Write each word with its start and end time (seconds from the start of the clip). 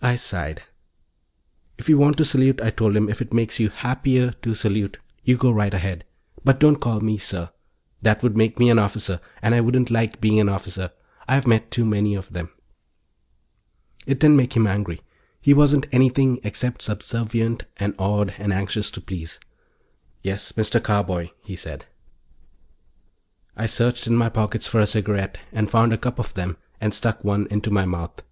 I 0.00 0.16
sighed. 0.16 0.64
"If 1.78 1.88
you 1.88 1.96
want 1.96 2.16
to 2.16 2.24
salute," 2.24 2.60
I 2.60 2.70
told 2.70 2.96
him, 2.96 3.08
"if 3.08 3.22
it 3.22 3.32
makes 3.32 3.60
you 3.60 3.68
happier 3.68 4.32
to 4.32 4.54
salute, 4.56 4.98
you 5.22 5.36
go 5.36 5.52
right 5.52 5.72
ahead. 5.72 6.04
But 6.42 6.58
don't 6.58 6.80
call 6.80 7.00
me 7.00 7.16
'Sir.' 7.16 7.48
That 8.02 8.24
would 8.24 8.36
make 8.36 8.58
me 8.58 8.70
an 8.70 8.80
officer, 8.80 9.20
and 9.40 9.54
I 9.54 9.60
wouldn't 9.60 9.88
like 9.88 10.20
being 10.20 10.40
an 10.40 10.48
officer. 10.48 10.90
I've 11.28 11.46
met 11.46 11.70
too 11.70 11.84
many 11.84 12.16
of 12.16 12.32
them." 12.32 12.48
It 14.04 14.18
didn't 14.18 14.34
make 14.34 14.54
him 14.56 14.66
angry. 14.66 15.00
He 15.40 15.54
wasn't 15.54 15.86
anything 15.92 16.40
except 16.42 16.82
subservient 16.82 17.62
and 17.76 17.94
awed 17.98 18.34
and 18.38 18.52
anxious 18.52 18.90
to 18.90 19.00
please. 19.00 19.38
"Yes, 20.22 20.50
Mr. 20.50 20.82
Carboy," 20.82 21.30
he 21.44 21.54
said. 21.54 21.84
I 23.56 23.66
searched 23.66 24.08
in 24.08 24.16
my 24.16 24.28
pockets 24.28 24.66
for 24.66 24.80
a 24.80 24.88
cigarette 24.88 25.38
and 25.52 25.70
found 25.70 25.92
a 25.92 25.98
cup 25.98 26.18
of 26.18 26.34
them 26.34 26.56
and 26.80 26.92
stuck 26.92 27.22
one 27.22 27.46
into 27.48 27.70
my 27.70 27.84
mouth. 27.84 28.24